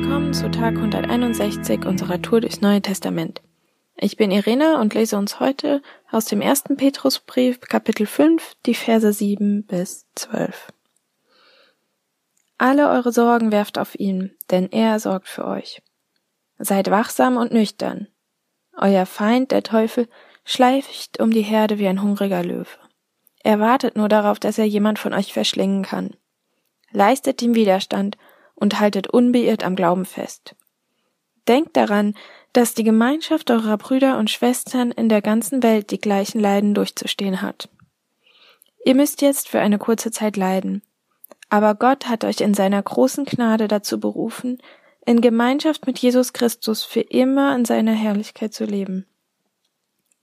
Willkommen 0.00 0.32
zu 0.32 0.48
Tag 0.48 0.76
161 0.76 1.84
unserer 1.84 2.22
Tour 2.22 2.40
durchs 2.40 2.60
Neue 2.60 2.80
Testament. 2.80 3.42
Ich 3.96 4.16
bin 4.16 4.30
Irene 4.30 4.78
und 4.78 4.94
lese 4.94 5.18
uns 5.18 5.40
heute 5.40 5.82
aus 6.12 6.26
dem 6.26 6.40
ersten 6.40 6.76
Petrusbrief 6.76 7.58
Kapitel 7.60 8.06
5 8.06 8.54
die 8.64 8.76
Verse 8.76 9.12
7 9.12 9.66
bis 9.66 10.06
12. 10.14 10.72
Alle 12.58 12.88
eure 12.90 13.10
Sorgen 13.10 13.50
werft 13.50 13.76
auf 13.76 13.98
ihn, 13.98 14.30
denn 14.52 14.70
er 14.70 15.00
sorgt 15.00 15.26
für 15.26 15.44
euch. 15.44 15.82
Seid 16.58 16.92
wachsam 16.92 17.36
und 17.36 17.52
nüchtern. 17.52 18.06
Euer 18.76 19.04
Feind, 19.04 19.50
der 19.50 19.64
Teufel, 19.64 20.08
schleift 20.44 21.18
um 21.18 21.32
die 21.32 21.42
Herde 21.42 21.80
wie 21.80 21.88
ein 21.88 22.02
hungriger 22.02 22.44
Löwe. 22.44 22.78
Er 23.42 23.58
wartet 23.58 23.96
nur 23.96 24.08
darauf, 24.08 24.38
dass 24.38 24.58
er 24.58 24.66
jemand 24.66 25.00
von 25.00 25.12
euch 25.12 25.32
verschlingen 25.32 25.82
kann. 25.82 26.14
Leistet 26.92 27.42
ihm 27.42 27.56
Widerstand 27.56 28.16
und 28.58 28.80
haltet 28.80 29.08
unbeirrt 29.08 29.64
am 29.64 29.76
Glauben 29.76 30.04
fest. 30.04 30.54
Denkt 31.46 31.76
daran, 31.76 32.14
dass 32.52 32.74
die 32.74 32.84
Gemeinschaft 32.84 33.50
eurer 33.50 33.78
Brüder 33.78 34.18
und 34.18 34.30
Schwestern 34.30 34.90
in 34.90 35.08
der 35.08 35.22
ganzen 35.22 35.62
Welt 35.62 35.90
die 35.90 36.00
gleichen 36.00 36.40
Leiden 36.40 36.74
durchzustehen 36.74 37.40
hat. 37.40 37.68
Ihr 38.84 38.94
müsst 38.94 39.22
jetzt 39.22 39.48
für 39.48 39.60
eine 39.60 39.78
kurze 39.78 40.10
Zeit 40.10 40.36
leiden, 40.36 40.82
aber 41.48 41.74
Gott 41.74 42.08
hat 42.08 42.24
euch 42.24 42.40
in 42.40 42.54
seiner 42.54 42.82
großen 42.82 43.24
Gnade 43.24 43.68
dazu 43.68 44.00
berufen, 44.00 44.58
in 45.06 45.20
Gemeinschaft 45.20 45.86
mit 45.86 45.98
Jesus 45.98 46.32
Christus 46.32 46.84
für 46.84 47.00
immer 47.00 47.54
in 47.54 47.64
seiner 47.64 47.92
Herrlichkeit 47.92 48.52
zu 48.52 48.64
leben. 48.64 49.06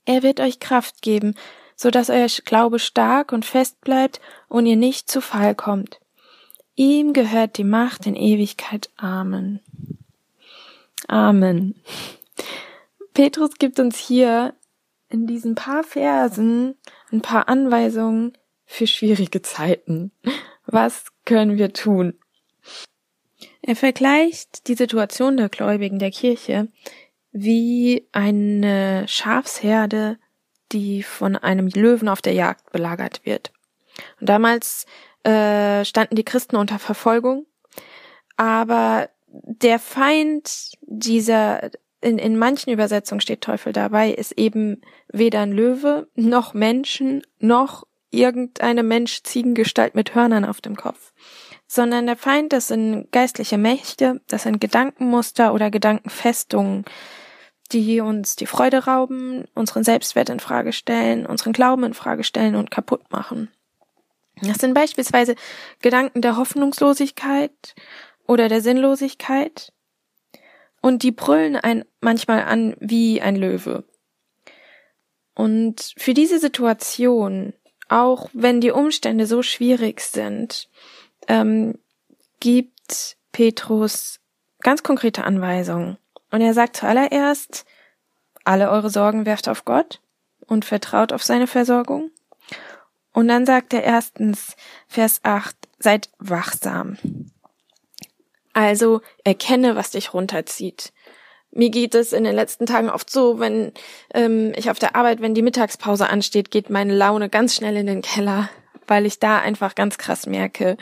Er 0.04 0.22
wird 0.22 0.38
euch 0.40 0.60
Kraft 0.60 1.02
geben, 1.02 1.34
so 1.74 1.90
dass 1.90 2.10
euer 2.10 2.28
Glaube 2.44 2.78
stark 2.78 3.32
und 3.32 3.44
fest 3.44 3.80
bleibt 3.80 4.20
und 4.48 4.66
ihr 4.66 4.76
nicht 4.76 5.10
zu 5.10 5.20
Fall 5.20 5.54
kommt. 5.54 6.00
Ihm 6.76 7.14
gehört 7.14 7.56
die 7.56 7.64
Macht 7.64 8.06
in 8.06 8.14
Ewigkeit. 8.14 8.90
Amen. 8.96 9.60
Amen. 11.08 11.74
Petrus 13.14 13.50
gibt 13.58 13.80
uns 13.80 13.98
hier 13.98 14.54
in 15.08 15.26
diesen 15.26 15.54
paar 15.54 15.84
Versen 15.84 16.76
ein 17.10 17.22
paar 17.22 17.48
Anweisungen 17.48 18.36
für 18.66 18.86
schwierige 18.86 19.40
Zeiten. 19.40 20.12
Was 20.66 21.06
können 21.24 21.56
wir 21.56 21.72
tun? 21.72 22.18
Er 23.62 23.74
vergleicht 23.74 24.68
die 24.68 24.74
Situation 24.74 25.38
der 25.38 25.48
Gläubigen 25.48 25.98
der 25.98 26.10
Kirche 26.10 26.68
wie 27.32 28.06
eine 28.12 29.06
Schafsherde, 29.08 30.18
die 30.72 31.02
von 31.02 31.36
einem 31.36 31.68
Löwen 31.68 32.08
auf 32.08 32.20
der 32.20 32.32
Jagd 32.34 32.70
belagert 32.72 33.24
wird. 33.24 33.52
Und 34.20 34.28
damals 34.28 34.86
äh, 35.26 35.84
standen 35.84 36.14
die 36.14 36.24
Christen 36.24 36.56
unter 36.56 36.78
Verfolgung, 36.78 37.46
aber 38.36 39.10
der 39.28 39.78
Feind 39.78 40.72
dieser, 40.82 41.70
in, 42.00 42.18
in 42.18 42.38
manchen 42.38 42.70
Übersetzungen 42.72 43.20
steht 43.20 43.40
Teufel 43.40 43.72
dabei, 43.72 44.10
ist 44.10 44.32
eben 44.32 44.82
weder 45.12 45.40
ein 45.40 45.52
Löwe, 45.52 46.08
noch 46.14 46.54
Menschen, 46.54 47.22
noch 47.38 47.84
irgendeine 48.10 48.82
Mensch-Ziegengestalt 48.82 49.94
mit 49.94 50.14
Hörnern 50.14 50.44
auf 50.44 50.60
dem 50.60 50.76
Kopf. 50.76 51.12
Sondern 51.66 52.06
der 52.06 52.16
Feind, 52.16 52.52
das 52.52 52.68
sind 52.68 53.10
geistliche 53.10 53.58
Mächte, 53.58 54.20
das 54.28 54.44
sind 54.44 54.60
Gedankenmuster 54.60 55.52
oder 55.52 55.70
Gedankenfestungen, 55.72 56.84
die 57.72 58.00
uns 58.00 58.36
die 58.36 58.46
Freude 58.46 58.84
rauben, 58.84 59.44
unseren 59.54 59.82
Selbstwert 59.82 60.28
in 60.28 60.38
Frage 60.38 60.72
stellen, 60.72 61.26
unseren 61.26 61.52
Glauben 61.52 61.82
in 61.82 61.94
Frage 61.94 62.22
stellen 62.22 62.54
und 62.54 62.70
kaputt 62.70 63.10
machen. 63.10 63.50
Das 64.42 64.58
sind 64.58 64.74
beispielsweise 64.74 65.34
Gedanken 65.80 66.20
der 66.20 66.36
Hoffnungslosigkeit 66.36 67.74
oder 68.26 68.48
der 68.48 68.60
Sinnlosigkeit. 68.60 69.72
Und 70.82 71.02
die 71.02 71.12
brüllen 71.12 71.56
ein 71.56 71.84
manchmal 72.00 72.42
an 72.42 72.76
wie 72.78 73.20
ein 73.20 73.36
Löwe. 73.36 73.84
Und 75.34 75.94
für 75.96 76.14
diese 76.14 76.38
Situation, 76.38 77.54
auch 77.88 78.28
wenn 78.32 78.60
die 78.60 78.70
Umstände 78.70 79.26
so 79.26 79.42
schwierig 79.42 80.00
sind, 80.00 80.68
ähm, 81.28 81.78
gibt 82.40 83.16
Petrus 83.32 84.20
ganz 84.60 84.82
konkrete 84.82 85.24
Anweisungen. 85.24 85.98
Und 86.30 86.40
er 86.40 86.54
sagt 86.54 86.76
zuallererst, 86.76 87.64
alle 88.44 88.70
eure 88.70 88.90
Sorgen 88.90 89.26
werft 89.26 89.48
auf 89.48 89.64
Gott 89.64 90.00
und 90.46 90.64
vertraut 90.64 91.12
auf 91.12 91.22
seine 91.22 91.46
Versorgung. 91.46 92.10
Und 93.16 93.28
dann 93.28 93.46
sagt 93.46 93.72
er 93.72 93.82
erstens, 93.82 94.56
Vers 94.88 95.20
8, 95.22 95.56
seid 95.78 96.10
wachsam. 96.18 96.98
Also 98.52 99.00
erkenne, 99.24 99.74
was 99.74 99.92
dich 99.92 100.12
runterzieht. 100.12 100.92
Mir 101.50 101.70
geht 101.70 101.94
es 101.94 102.12
in 102.12 102.24
den 102.24 102.34
letzten 102.34 102.66
Tagen 102.66 102.90
oft 102.90 103.08
so, 103.08 103.40
wenn 103.40 103.72
ähm, 104.12 104.52
ich 104.54 104.68
auf 104.68 104.78
der 104.78 104.96
Arbeit, 104.96 105.22
wenn 105.22 105.32
die 105.32 105.40
Mittagspause 105.40 106.10
ansteht, 106.10 106.50
geht 106.50 106.68
meine 106.68 106.94
Laune 106.94 107.30
ganz 107.30 107.54
schnell 107.54 107.78
in 107.78 107.86
den 107.86 108.02
Keller, 108.02 108.50
weil 108.86 109.06
ich 109.06 109.18
da 109.18 109.38
einfach 109.38 109.74
ganz 109.74 109.96
krass 109.96 110.26
merke, 110.26 110.76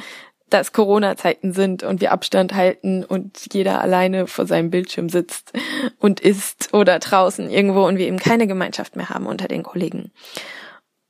dass 0.51 0.73
Corona-Zeiten 0.73 1.53
sind 1.53 1.85
und 1.85 2.01
wir 2.01 2.11
Abstand 2.11 2.53
halten 2.53 3.05
und 3.05 3.55
jeder 3.55 3.81
alleine 3.81 4.27
vor 4.27 4.47
seinem 4.47 4.71
Bildschirm 4.71 5.09
sitzt 5.09 5.53
und 6.01 6.19
isst 6.19 6.75
oder 6.75 6.99
draußen 6.99 7.49
irgendwo 7.49 7.87
und 7.87 7.97
wir 7.97 8.09
eben 8.09 8.19
keine 8.19 8.49
Gemeinschaft 8.49 8.97
mehr 8.97 9.11
haben 9.11 9.27
unter 9.27 9.47
den 9.47 9.63
Kollegen. 9.63 10.11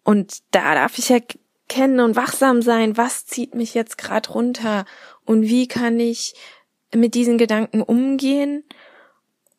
Und 0.04 0.42
da 0.50 0.74
darf 0.74 0.98
ich 0.98 1.10
erkennen 1.10 2.00
und 2.00 2.14
wachsam 2.14 2.62
sein, 2.62 2.96
was 2.96 3.26
zieht 3.26 3.54
mich 3.54 3.74
jetzt 3.74 3.98
gerade 3.98 4.30
runter 4.30 4.84
und 5.24 5.42
wie 5.42 5.66
kann 5.66 5.98
ich 5.98 6.34
mit 6.94 7.14
diesen 7.14 7.38
Gedanken 7.38 7.82
umgehen 7.82 8.64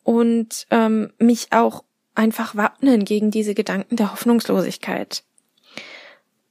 und 0.04 0.66
ähm, 0.70 1.12
mich 1.18 1.52
auch 1.52 1.84
einfach 2.14 2.56
wappnen 2.56 3.04
gegen 3.04 3.30
diese 3.30 3.54
Gedanken 3.54 3.96
der 3.96 4.12
Hoffnungslosigkeit. 4.12 5.24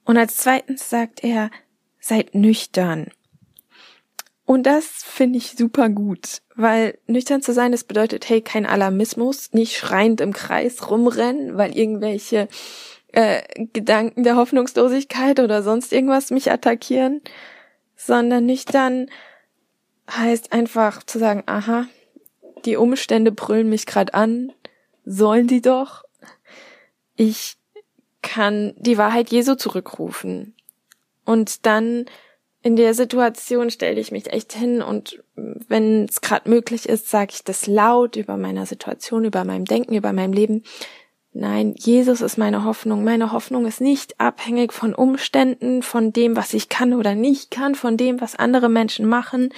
Und 0.04 0.16
als 0.16 0.36
zweitens 0.36 0.88
sagt 0.88 1.24
er, 1.24 1.50
seid 1.98 2.34
nüchtern. 2.34 3.08
Und 4.44 4.64
das 4.64 4.86
finde 4.86 5.38
ich 5.38 5.56
super 5.56 5.88
gut, 5.88 6.42
weil 6.54 6.98
nüchtern 7.08 7.42
zu 7.42 7.52
sein, 7.52 7.72
das 7.72 7.82
bedeutet, 7.82 8.28
hey, 8.28 8.40
kein 8.40 8.64
Alarmismus, 8.64 9.52
nicht 9.52 9.76
schreiend 9.76 10.20
im 10.20 10.32
Kreis 10.32 10.88
rumrennen, 10.88 11.56
weil 11.56 11.76
irgendwelche 11.76 12.46
äh, 13.12 13.42
Gedanken 13.72 14.24
der 14.24 14.36
Hoffnungslosigkeit 14.36 15.40
oder 15.40 15.62
sonst 15.62 15.92
irgendwas 15.92 16.30
mich 16.30 16.50
attackieren, 16.50 17.22
sondern 17.96 18.46
nüchtern 18.46 19.08
heißt 20.10 20.52
einfach 20.52 21.02
zu 21.02 21.18
sagen, 21.18 21.42
aha, 21.46 21.86
die 22.64 22.76
Umstände 22.76 23.32
brüllen 23.32 23.68
mich 23.68 23.86
gerade 23.86 24.14
an, 24.14 24.52
sollen 25.04 25.46
die 25.46 25.60
doch. 25.60 26.04
Ich 27.16 27.56
kann 28.22 28.74
die 28.76 28.98
Wahrheit 28.98 29.30
Jesu 29.30 29.54
zurückrufen. 29.54 30.54
Und 31.24 31.66
dann 31.66 32.06
in 32.62 32.74
der 32.74 32.94
Situation 32.94 33.70
stelle 33.70 34.00
ich 34.00 34.10
mich 34.10 34.32
echt 34.32 34.52
hin 34.52 34.82
und 34.82 35.22
wenn 35.36 36.06
es 36.06 36.20
gerade 36.20 36.50
möglich 36.50 36.88
ist, 36.88 37.08
sage 37.08 37.32
ich 37.34 37.44
das 37.44 37.68
laut 37.68 38.16
über 38.16 38.36
meiner 38.36 38.66
Situation, 38.66 39.24
über 39.24 39.44
meinem 39.44 39.64
Denken, 39.64 39.94
über 39.94 40.12
meinem 40.12 40.32
Leben. 40.32 40.64
Nein, 41.38 41.74
Jesus 41.76 42.22
ist 42.22 42.38
meine 42.38 42.64
Hoffnung. 42.64 43.04
Meine 43.04 43.30
Hoffnung 43.30 43.66
ist 43.66 43.82
nicht 43.82 44.18
abhängig 44.18 44.72
von 44.72 44.94
Umständen, 44.94 45.82
von 45.82 46.10
dem, 46.10 46.34
was 46.34 46.54
ich 46.54 46.70
kann 46.70 46.94
oder 46.94 47.14
nicht 47.14 47.50
kann, 47.50 47.74
von 47.74 47.98
dem, 47.98 48.22
was 48.22 48.36
andere 48.36 48.70
Menschen 48.70 49.06
machen, 49.06 49.52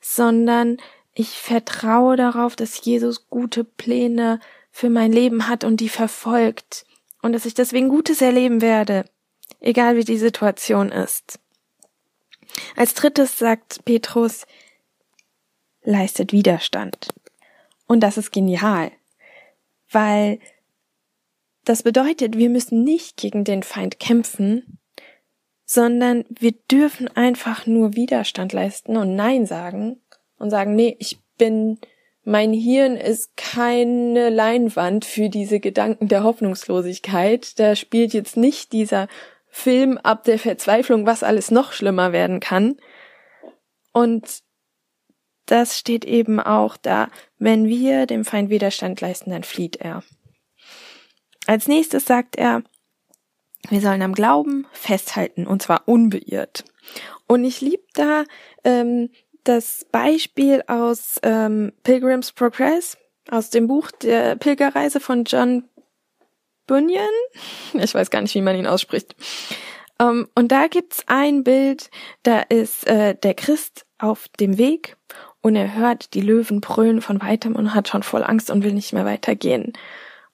sondern 0.00 0.76
ich 1.14 1.30
vertraue 1.30 2.14
darauf, 2.14 2.54
dass 2.54 2.84
Jesus 2.84 3.28
gute 3.28 3.64
Pläne 3.64 4.38
für 4.70 4.88
mein 4.88 5.10
Leben 5.10 5.48
hat 5.48 5.64
und 5.64 5.80
die 5.80 5.88
verfolgt 5.88 6.86
und 7.22 7.32
dass 7.32 7.44
ich 7.44 7.54
deswegen 7.54 7.88
Gutes 7.88 8.22
erleben 8.22 8.62
werde, 8.62 9.04
egal 9.58 9.96
wie 9.96 10.04
die 10.04 10.18
Situation 10.18 10.92
ist. 10.92 11.40
Als 12.76 12.94
drittes 12.94 13.36
sagt 13.36 13.84
Petrus, 13.84 14.46
leistet 15.82 16.30
Widerstand. 16.30 17.08
Und 17.88 17.98
das 17.98 18.16
ist 18.16 18.30
genial, 18.30 18.92
weil 19.90 20.38
das 21.66 21.82
bedeutet, 21.82 22.38
wir 22.38 22.48
müssen 22.48 22.84
nicht 22.84 23.16
gegen 23.16 23.42
den 23.42 23.64
Feind 23.64 23.98
kämpfen, 23.98 24.78
sondern 25.64 26.24
wir 26.28 26.52
dürfen 26.70 27.08
einfach 27.08 27.66
nur 27.66 27.96
Widerstand 27.96 28.52
leisten 28.52 28.96
und 28.96 29.16
Nein 29.16 29.46
sagen 29.46 30.00
und 30.38 30.50
sagen, 30.50 30.76
nee, 30.76 30.96
ich 31.00 31.18
bin, 31.36 31.80
mein 32.22 32.52
Hirn 32.52 32.96
ist 32.96 33.36
keine 33.36 34.30
Leinwand 34.30 35.04
für 35.04 35.28
diese 35.28 35.58
Gedanken 35.58 36.06
der 36.06 36.22
Hoffnungslosigkeit. 36.22 37.58
Da 37.58 37.74
spielt 37.74 38.14
jetzt 38.14 38.36
nicht 38.36 38.72
dieser 38.72 39.08
Film 39.48 39.98
ab 39.98 40.22
der 40.22 40.38
Verzweiflung, 40.38 41.04
was 41.04 41.24
alles 41.24 41.50
noch 41.50 41.72
schlimmer 41.72 42.12
werden 42.12 42.38
kann. 42.38 42.76
Und 43.92 44.42
das 45.46 45.76
steht 45.76 46.04
eben 46.04 46.38
auch 46.38 46.76
da, 46.76 47.08
wenn 47.38 47.66
wir 47.66 48.06
dem 48.06 48.24
Feind 48.24 48.50
Widerstand 48.50 49.00
leisten, 49.00 49.30
dann 49.30 49.42
flieht 49.42 49.76
er. 49.76 50.04
Als 51.46 51.68
nächstes 51.68 52.04
sagt 52.04 52.36
er, 52.36 52.62
wir 53.68 53.80
sollen 53.80 54.02
am 54.02 54.14
Glauben 54.14 54.66
festhalten 54.72 55.46
und 55.46 55.62
zwar 55.62 55.82
unbeirrt. 55.86 56.64
Und 57.26 57.44
ich 57.44 57.60
lieb 57.60 57.80
da 57.94 58.24
ähm, 58.64 59.10
das 59.44 59.86
Beispiel 59.90 60.62
aus 60.66 61.18
ähm, 61.22 61.72
Pilgrim's 61.82 62.32
Progress, 62.32 62.96
aus 63.30 63.50
dem 63.50 63.66
Buch 63.66 63.90
der 63.90 64.36
Pilgerreise 64.36 65.00
von 65.00 65.24
John 65.24 65.64
Bunyan. 66.66 67.08
Ich 67.74 67.94
weiß 67.94 68.10
gar 68.10 68.20
nicht, 68.22 68.34
wie 68.34 68.42
man 68.42 68.56
ihn 68.56 68.66
ausspricht. 68.66 69.16
Ähm, 70.00 70.28
und 70.34 70.52
da 70.52 70.66
gibt's 70.68 71.04
ein 71.06 71.44
Bild, 71.44 71.90
da 72.22 72.40
ist 72.40 72.86
äh, 72.86 73.14
der 73.14 73.34
Christ 73.34 73.86
auf 73.98 74.28
dem 74.40 74.58
Weg 74.58 74.96
und 75.40 75.56
er 75.56 75.74
hört 75.74 76.14
die 76.14 76.20
Löwen 76.20 76.60
brüllen 76.60 77.00
von 77.00 77.20
weitem 77.22 77.56
und 77.56 77.74
hat 77.74 77.88
schon 77.88 78.02
voll 78.02 78.24
Angst 78.24 78.50
und 78.50 78.62
will 78.62 78.72
nicht 78.72 78.92
mehr 78.92 79.04
weitergehen. 79.04 79.72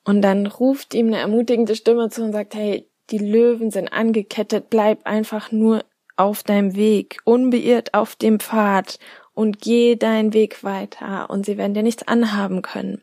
Und 0.04 0.22
dann 0.22 0.46
ruft 0.46 0.94
ihm 0.94 1.08
eine 1.08 1.18
ermutigende 1.18 1.76
Stimme 1.76 2.08
zu 2.08 2.22
und 2.24 2.32
sagt, 2.32 2.54
hey, 2.54 2.88
die 3.10 3.18
Löwen 3.18 3.70
sind 3.70 3.92
angekettet, 3.92 4.70
bleib 4.70 5.06
einfach 5.06 5.52
nur 5.52 5.84
auf 6.16 6.42
deinem 6.42 6.76
Weg, 6.76 7.18
unbeirrt 7.24 7.94
auf 7.94 8.16
dem 8.16 8.40
Pfad 8.40 8.98
und 9.34 9.60
geh 9.60 9.96
deinen 9.96 10.32
Weg 10.34 10.62
weiter 10.62 11.30
und 11.30 11.46
sie 11.46 11.56
werden 11.56 11.74
dir 11.74 11.82
nichts 11.82 12.06
anhaben 12.06 12.62
können. 12.62 13.02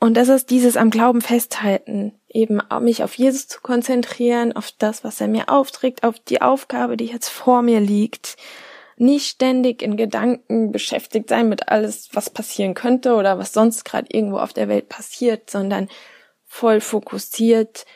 Und 0.00 0.16
das 0.16 0.28
ist 0.28 0.50
dieses 0.50 0.76
am 0.76 0.90
Glauben 0.90 1.20
festhalten, 1.20 2.12
eben 2.28 2.60
mich 2.80 3.02
auf 3.02 3.14
Jesus 3.14 3.48
zu 3.48 3.60
konzentrieren, 3.60 4.54
auf 4.54 4.72
das, 4.78 5.02
was 5.02 5.20
er 5.20 5.26
mir 5.26 5.48
aufträgt, 5.48 6.04
auf 6.04 6.20
die 6.20 6.40
Aufgabe, 6.40 6.96
die 6.96 7.06
jetzt 7.06 7.28
vor 7.28 7.62
mir 7.62 7.80
liegt. 7.80 8.36
Nicht 9.00 9.26
ständig 9.26 9.82
in 9.82 9.96
Gedanken 9.96 10.72
beschäftigt 10.72 11.28
sein 11.28 11.48
mit 11.48 11.68
alles, 11.68 12.08
was 12.12 12.30
passieren 12.30 12.74
könnte 12.74 13.14
oder 13.14 13.38
was 13.38 13.52
sonst 13.52 13.84
gerade 13.84 14.08
irgendwo 14.10 14.38
auf 14.38 14.52
der 14.52 14.68
Welt 14.68 14.88
passiert, 14.88 15.50
sondern 15.50 15.88
voll 16.44 16.80
fokussiert 16.80 17.86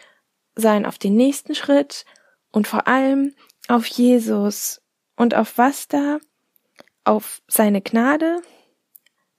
sein 0.55 0.87
auf 0.87 0.99
den 0.99 1.17
nächsten 1.17 1.55
Schritt 1.55 2.05
und 2.53 2.69
vor 2.69 2.87
allem 2.87 3.35
auf 3.69 3.87
Jesus 3.87 4.81
und 5.17 5.35
auf 5.35 5.59
was 5.59 5.89
da? 5.89 6.19
Auf 7.05 7.43
seine 7.49 7.83
Gnade, 7.83 8.41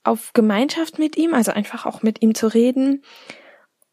auf 0.03 0.33
Gemeinschaft 0.33 0.99
mit 0.99 1.15
ihm, 1.15 1.33
also 1.33 1.51
einfach 1.51 1.85
auch 1.85 2.03
mit 2.03 2.21
ihm 2.21 2.35
zu 2.35 2.47
reden 2.47 3.05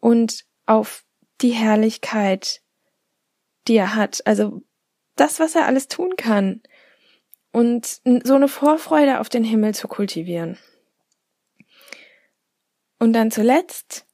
und 0.00 0.44
auf 0.66 1.04
die 1.40 1.50
Herrlichkeit, 1.50 2.62
die 3.68 3.76
er 3.76 3.94
hat, 3.94 4.26
also 4.26 4.62
das, 5.14 5.38
was 5.38 5.54
er 5.54 5.66
alles 5.66 5.86
tun 5.86 6.16
kann 6.16 6.62
und 7.52 8.00
so 8.24 8.34
eine 8.34 8.48
Vorfreude 8.48 9.20
auf 9.20 9.28
den 9.28 9.44
Himmel 9.44 9.74
zu 9.74 9.88
kultivieren. 9.88 10.58
Und 12.98 13.12
dann 13.14 13.30
zuletzt, 13.30 14.04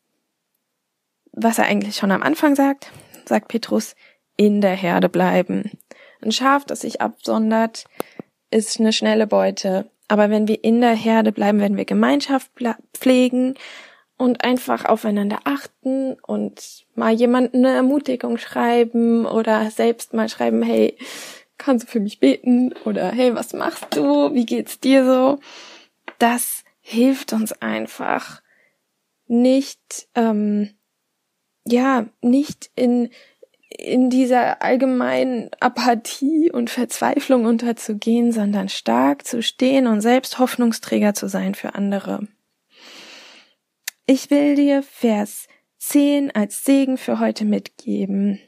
was 1.33 1.59
er 1.59 1.67
eigentlich 1.67 1.97
schon 1.97 2.13
am 2.13 2.23
Anfang 2.23 2.55
sagt, 2.55 2.93
sagt 3.27 3.49
Petrus, 3.49 3.95
in 4.37 4.61
der 4.61 4.75
Herde 4.75 5.09
bleiben. 5.09 5.73
Ein 6.23 6.33
Schaf, 6.33 6.65
das 6.65 6.81
sich 6.81 7.01
absondert, 7.01 7.85
ist 8.51 8.81
eine 8.81 8.93
schnelle 8.93 9.27
Beute. 9.27 9.91
Aber 10.09 10.31
wenn 10.31 10.47
wir 10.47 10.63
in 10.63 10.81
der 10.81 10.95
Herde 10.95 11.33
bleiben, 11.33 11.61
wenn 11.61 11.77
wir 11.77 11.85
Gemeinschaft 11.85 12.51
pflegen 12.95 13.55
und 14.17 14.45
einfach 14.45 14.85
aufeinander 14.85 15.41
achten 15.45 16.15
und 16.27 16.87
mal 16.95 17.13
jemanden 17.13 17.67
eine 17.67 17.75
Ermutigung 17.75 18.39
schreiben 18.39 19.27
oder 19.27 19.71
selbst 19.71 20.15
mal 20.15 20.29
schreiben, 20.29 20.63
hey, 20.63 20.97
kannst 21.59 21.87
du 21.87 21.91
für 21.91 22.01
mich 22.01 22.21
beten? 22.21 22.73
Oder 22.85 23.11
hey, 23.11 23.35
was 23.35 23.53
machst 23.53 23.87
du? 23.91 24.35
Wie 24.35 24.47
geht's 24.47 24.81
dir 24.81 25.05
so? 25.05 25.39
Das 26.19 26.65
hilft 26.81 27.33
uns 27.33 27.53
einfach 27.61 28.43
nicht, 29.27 30.09
ähm, 30.15 30.75
ja, 31.65 32.07
nicht 32.21 32.71
in 32.77 33.11
in 33.69 34.11
dieser 34.11 34.63
allgemeinen 34.63 35.51
Apathie 35.61 36.51
und 36.51 36.71
Verzweiflung 36.71 37.45
unterzugehen, 37.45 38.33
sondern 38.33 38.69
stark 38.69 39.27
zu 39.27 39.43
stehen 39.43 39.87
und 39.87 40.01
selbst 40.01 40.39
Hoffnungsträger 40.39 41.15
zu 41.15 41.29
sein 41.29 41.55
für 41.55 41.75
andere. 41.75 42.27
Ich 44.07 44.31
will 44.31 44.55
dir 44.55 44.83
Vers 44.83 45.49
10 45.79 46.35
als 46.35 46.65
Segen 46.65 46.97
für 46.97 47.19
heute 47.19 47.45
mitgeben. 47.45 48.41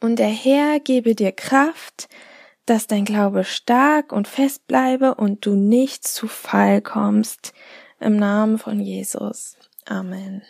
Und 0.00 0.18
der 0.18 0.28
Herr 0.28 0.80
gebe 0.80 1.14
dir 1.14 1.32
Kraft, 1.32 2.08
dass 2.66 2.86
dein 2.86 3.04
Glaube 3.04 3.44
stark 3.44 4.12
und 4.12 4.28
fest 4.28 4.66
bleibe 4.66 5.14
und 5.14 5.44
du 5.44 5.54
nicht 5.54 6.06
zu 6.06 6.26
Fall 6.26 6.80
kommst. 6.80 7.52
Im 8.00 8.16
Namen 8.16 8.58
von 8.58 8.80
Jesus. 8.80 9.56
Amen. 9.84 10.42